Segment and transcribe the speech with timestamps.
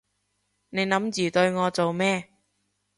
[0.69, 2.27] 你諗住對我做咩？